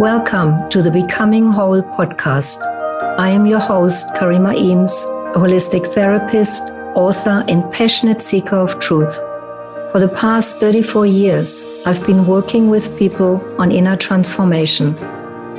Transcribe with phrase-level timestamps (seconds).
[0.00, 2.64] Welcome to the Becoming Whole podcast.
[3.18, 5.04] I am your host, Karima Eames,
[5.36, 9.14] a holistic therapist, author, and passionate seeker of truth.
[9.92, 14.96] For the past 34 years, I've been working with people on inner transformation.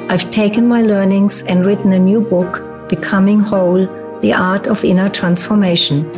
[0.10, 3.86] I've taken my learnings and written a new book, Becoming Whole
[4.22, 6.12] The Art of Inner Transformation.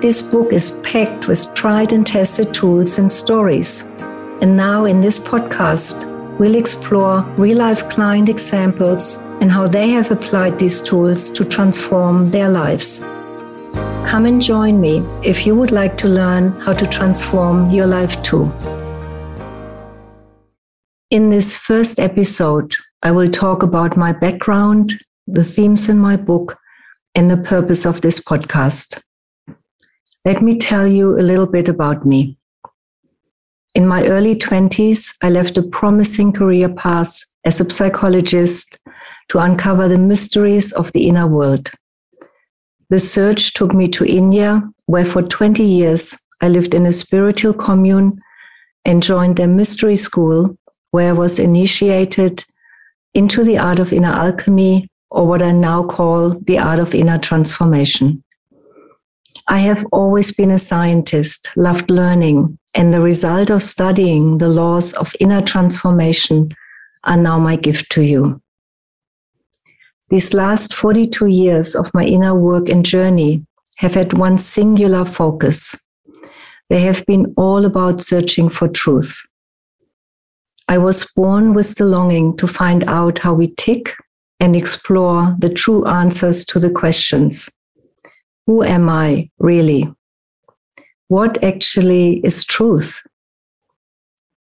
[0.00, 3.82] This book is packed with tried and tested tools and stories.
[4.40, 10.10] And now, in this podcast, we'll explore real life client examples and how they have
[10.10, 13.00] applied these tools to transform their lives.
[14.06, 18.20] Come and join me if you would like to learn how to transform your life
[18.22, 18.52] too.
[21.10, 24.94] In this first episode, I will talk about my background,
[25.26, 26.58] the themes in my book,
[27.14, 29.00] and the purpose of this podcast.
[30.24, 32.35] Let me tell you a little bit about me.
[33.76, 38.78] In my early 20s, I left a promising career path as a psychologist
[39.28, 41.70] to uncover the mysteries of the inner world.
[42.88, 47.52] The search took me to India, where for 20 years I lived in a spiritual
[47.52, 48.18] commune
[48.86, 50.56] and joined their mystery school,
[50.92, 52.46] where I was initiated
[53.12, 57.18] into the art of inner alchemy, or what I now call the art of inner
[57.18, 58.24] transformation.
[59.48, 64.92] I have always been a scientist, loved learning, and the result of studying the laws
[64.94, 66.50] of inner transformation
[67.04, 68.42] are now my gift to you.
[70.10, 75.76] These last 42 years of my inner work and journey have had one singular focus.
[76.68, 79.22] They have been all about searching for truth.
[80.68, 83.94] I was born with the longing to find out how we tick
[84.40, 87.48] and explore the true answers to the questions.
[88.46, 89.92] Who am I really?
[91.08, 93.06] what actually is truth?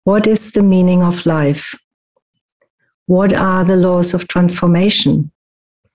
[0.05, 1.75] What is the meaning of life?
[3.05, 5.31] What are the laws of transformation?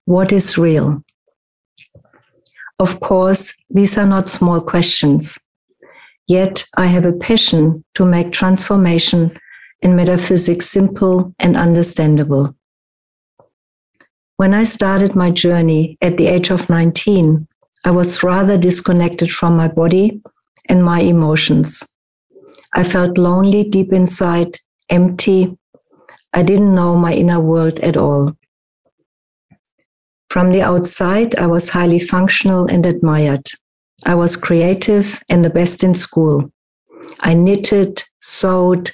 [0.05, 1.03] What is real?
[2.79, 5.37] Of course, these are not small questions.
[6.27, 9.31] Yet I have a passion to make transformation
[9.81, 12.55] in metaphysics simple and understandable.
[14.37, 17.47] When I started my journey at the age of 19,
[17.85, 20.21] I was rather disconnected from my body
[20.67, 21.83] and my emotions.
[22.73, 24.57] I felt lonely deep inside,
[24.89, 25.57] empty.
[26.33, 28.35] I didn't know my inner world at all.
[30.29, 33.47] From the outside, I was highly functional and admired.
[34.05, 36.51] I was creative and the best in school.
[37.21, 38.91] I knitted, sewed,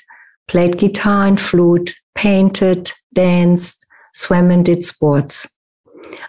[0.48, 5.48] played guitar and flute, painted, danced, swam and did sports.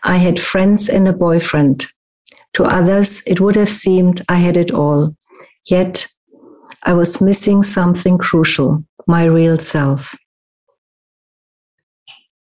[0.03, 1.87] I had friends and a boyfriend.
[2.57, 5.15] To others, it would have seemed I had it all.
[5.67, 6.07] Yet
[6.85, 10.15] I was missing something crucial my real self.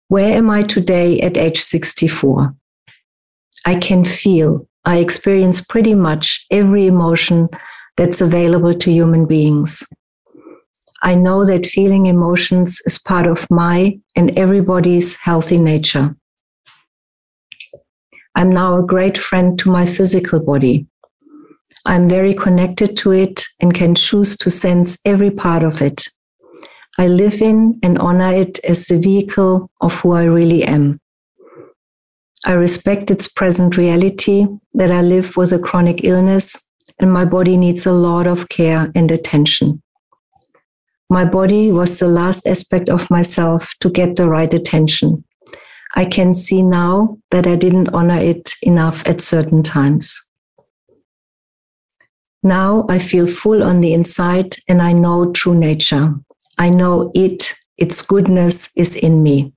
[0.07, 2.55] Where am I today at age 64?
[3.65, 7.49] I can feel, I experience pretty much every emotion
[7.97, 9.83] that's available to human beings.
[11.03, 16.15] I know that feeling emotions is part of my and everybody's healthy nature.
[18.37, 20.85] I'm now a great friend to my physical body.
[21.87, 26.07] I'm very connected to it and can choose to sense every part of it.
[26.99, 30.99] I live in and honor it as the vehicle of who I really am.
[32.45, 34.45] I respect its present reality
[34.75, 36.55] that I live with a chronic illness
[36.99, 39.81] and my body needs a lot of care and attention.
[41.09, 45.23] My body was the last aspect of myself to get the right attention.
[45.97, 50.21] I can see now that I didn't honor it enough at certain times.
[52.43, 56.13] Now I feel full on the inside and I know true nature.
[56.59, 59.53] I know it, its goodness is in me.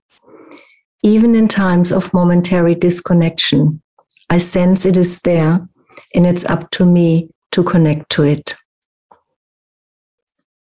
[1.02, 3.82] Even in times of momentary disconnection,
[4.30, 5.68] I sense it is there
[6.14, 8.56] and it's up to me to connect to it.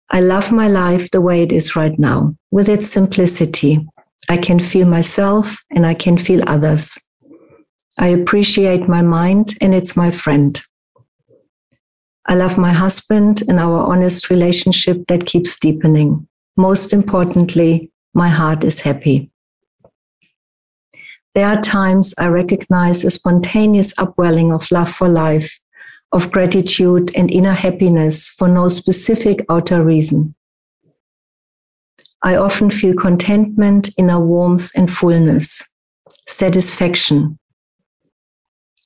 [0.09, 3.85] I love my life the way it is right now, with its simplicity.
[4.29, 6.97] I can feel myself and I can feel others.
[7.97, 10.61] I appreciate my mind and it's my friend.
[12.27, 16.27] I love my husband and our honest relationship that keeps deepening.
[16.57, 19.31] Most importantly, my heart is happy.
[21.33, 25.59] There are times I recognize a spontaneous upwelling of love for life,
[26.11, 30.35] of gratitude and inner happiness for no specific outer reason.
[32.23, 35.63] I often feel contentment, inner warmth and fullness,
[36.27, 37.37] satisfaction,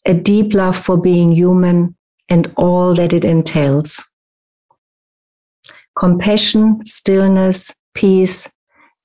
[0.06, 1.96] a deep love for being human
[2.30, 4.04] and all that it entails.
[5.98, 8.50] Compassion, stillness, peace,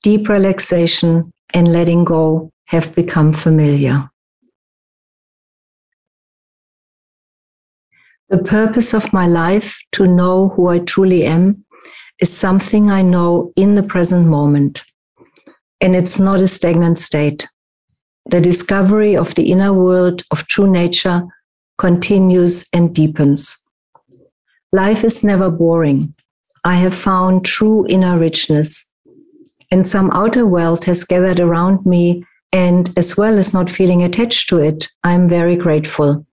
[0.02, 4.08] deep relaxation, and letting go have become familiar.
[8.28, 11.64] The purpose of my life to know who I truly am
[12.20, 14.82] is something I know in the present moment.
[15.80, 17.46] And it's not a stagnant state.
[18.26, 21.22] The discovery of the inner world of true nature
[21.78, 23.56] continues and deepens.
[24.72, 26.14] Life is never boring.
[26.64, 28.90] I have found true inner richness.
[29.70, 34.48] And some outer wealth has gathered around me, and as well as not feeling attached
[34.48, 36.26] to it, I'm very grateful.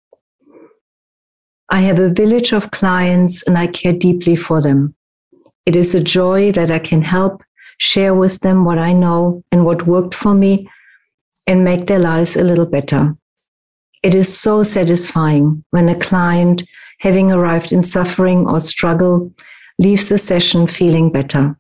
[1.70, 4.96] I have a village of clients and I care deeply for them.
[5.66, 7.42] It is a joy that I can help
[7.78, 10.70] share with them what I know and what worked for me
[11.48, 13.16] and make their lives a little better.
[14.04, 16.64] It is so satisfying when a client,
[17.00, 19.32] having arrived in suffering or struggle,
[19.80, 21.58] leaves the session feeling better.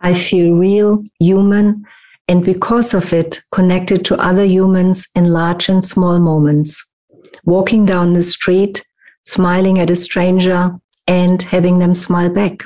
[0.00, 1.84] I feel real, human,
[2.28, 6.92] and because of it, connected to other humans in large and small moments.
[7.44, 8.82] Walking down the street,
[9.24, 12.64] smiling at a stranger, and having them smile back.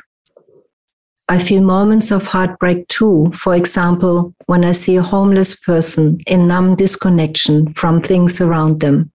[1.28, 3.30] I feel moments of heartbreak too.
[3.34, 9.12] For example, when I see a homeless person in numb disconnection from things around them.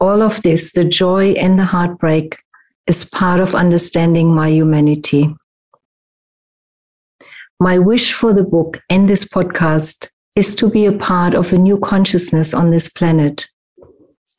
[0.00, 2.36] All of this, the joy and the heartbreak,
[2.86, 5.34] is part of understanding my humanity.
[7.60, 11.58] My wish for the book and this podcast is to be a part of a
[11.58, 13.49] new consciousness on this planet,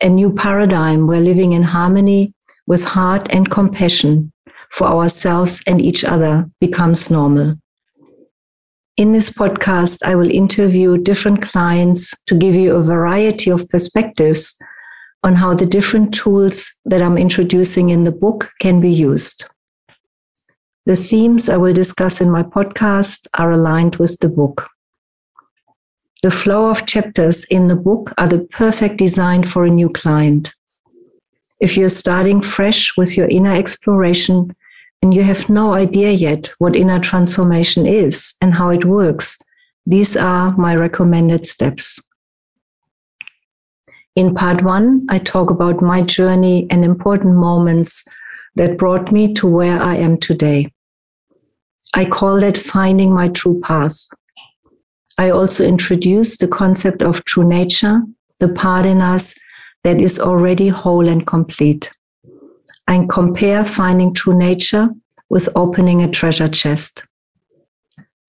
[0.02, 2.34] a new paradigm where living in harmony
[2.68, 4.32] with heart and compassion
[4.72, 7.56] for ourselves and each other becomes normal.
[8.98, 14.58] In this podcast, I will interview different clients to give you a variety of perspectives
[15.24, 19.46] on how the different tools that I'm introducing in the book can be used.
[20.86, 24.71] The themes I will discuss in my podcast are aligned with the book.
[26.22, 30.54] The flow of chapters in the book are the perfect design for a new client.
[31.60, 34.56] If you're starting fresh with your inner exploration
[35.02, 39.40] and you have no idea yet what inner transformation is and how it works,
[39.88, 42.00] these are my recommended steps.
[44.16, 48.04] In part one, I talk about my journey and important moments
[48.56, 50.72] that brought me to where I am today.
[51.96, 54.08] I call that finding my true path.
[55.18, 58.02] I also introduce the concept of true nature,
[58.40, 59.36] the part in us
[59.84, 61.92] that is already whole and complete.
[62.88, 64.90] I compare finding true nature
[65.30, 67.06] with opening a treasure chest.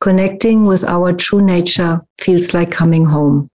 [0.00, 3.49] Connecting with our true nature feels like coming home.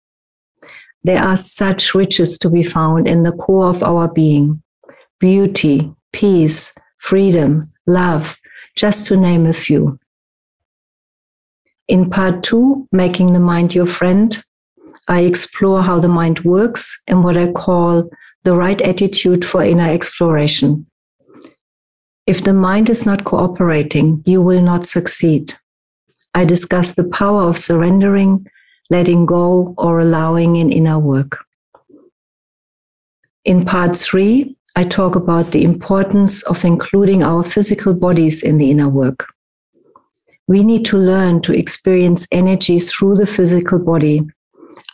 [1.04, 4.62] There are such riches to be found in the core of our being
[5.20, 8.38] beauty, peace, freedom, love,
[8.76, 10.00] just to name a few.
[11.88, 14.44] In part two, Making the Mind Your Friend,
[15.08, 18.10] I explore how the mind works and what I call
[18.44, 20.86] the right attitude for inner exploration.
[22.26, 25.54] If the mind is not cooperating, you will not succeed.
[26.34, 28.46] I discuss the power of surrendering,
[28.90, 31.46] letting go, or allowing in inner work.
[33.46, 38.72] In part three, I talk about the importance of including our physical bodies in the
[38.72, 39.34] inner work.
[40.48, 44.22] We need to learn to experience energy through the physical body.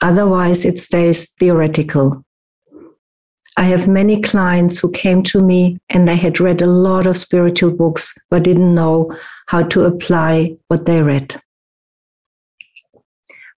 [0.01, 2.25] Otherwise, it stays theoretical.
[3.55, 7.17] I have many clients who came to me and they had read a lot of
[7.17, 11.39] spiritual books, but didn't know how to apply what they read.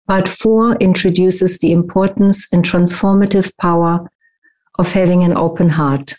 [0.08, 4.08] Part four introduces the importance and transformative power
[4.78, 6.16] of having an open heart.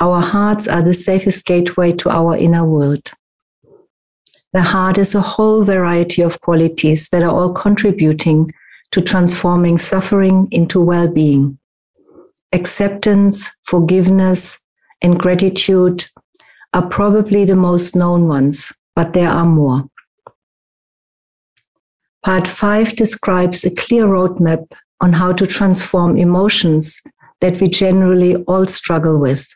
[0.00, 3.12] Our hearts are the safest gateway to our inner world.
[4.52, 8.50] The heart is a whole variety of qualities that are all contributing
[8.92, 11.58] to transforming suffering into well being.
[12.52, 14.58] Acceptance, forgiveness,
[15.02, 16.06] and gratitude
[16.72, 19.84] are probably the most known ones, but there are more.
[22.24, 27.00] Part 5 describes a clear roadmap on how to transform emotions
[27.40, 29.52] that we generally all struggle with.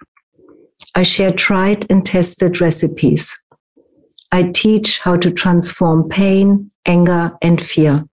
[0.95, 3.42] I share tried and tested recipes.
[4.35, 8.05] I teach how to transform pain, anger, and fear.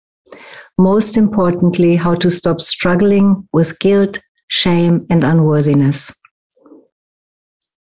[0.78, 6.14] Most importantly, how to stop struggling with guilt, shame, and unworthiness.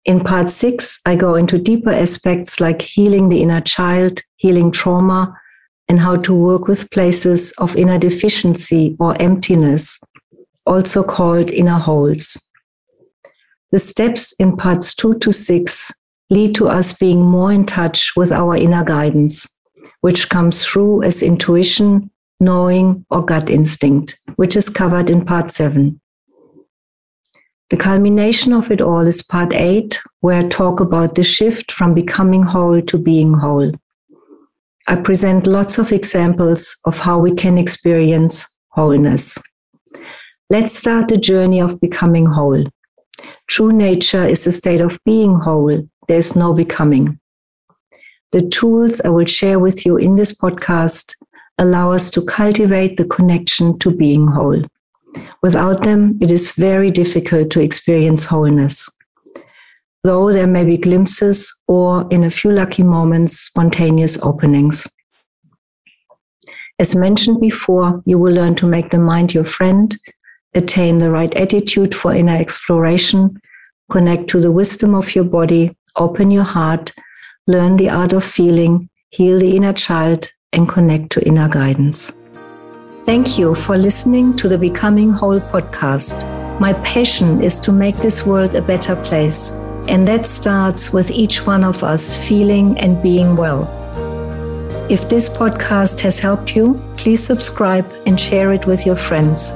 [0.06, 5.36] In part six, I go into deeper aspects like healing the inner child, healing trauma,
[5.90, 10.00] and how to work with places of inner deficiency or emptiness,
[10.66, 12.50] also called inner holes.
[13.72, 15.92] The steps in parts two to six
[16.30, 19.48] lead to us being more in touch with our inner guidance,
[20.02, 26.00] which comes through as intuition, knowing, or gut instinct, which is covered in part seven.
[27.70, 31.94] The culmination of it all is part eight, where I talk about the shift from
[31.94, 33.72] becoming whole to being whole.
[34.88, 39.38] I present lots of examples of how we can experience wholeness.
[40.50, 42.64] Let's start the journey of becoming whole.
[43.48, 45.90] True nature is a state of being whole.
[46.08, 47.20] There's no becoming.
[48.32, 51.16] The tools I will share with you in this podcast
[51.58, 54.62] allow us to cultivate the connection to being whole.
[55.42, 58.88] Without them, it is very difficult to experience wholeness.
[60.04, 64.88] Though there may be glimpses or, in a few lucky moments, spontaneous openings.
[66.80, 69.98] As mentioned before, you will learn to make the mind your friend,
[70.54, 73.42] attain the right attitude for inner exploration,
[73.92, 76.94] connect to the wisdom of your body, open your heart,
[77.48, 82.20] learn the art of feeling, heal the inner child, and connect to inner guidance.
[83.06, 86.28] Thank you for listening to the Becoming Whole podcast.
[86.60, 89.52] My passion is to make this world a better place,
[89.88, 93.64] and that starts with each one of us feeling and being well.
[94.90, 99.54] If this podcast has helped you, please subscribe and share it with your friends.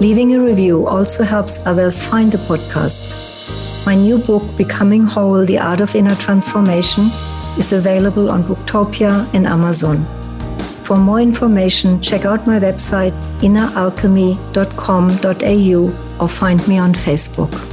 [0.00, 3.31] Leaving a review also helps others find the podcast.
[3.84, 7.10] My new book, Becoming Whole The Art of Inner Transformation,
[7.58, 10.04] is available on Booktopia and Amazon.
[10.84, 17.71] For more information, check out my website inneralchemy.com.au or find me on Facebook.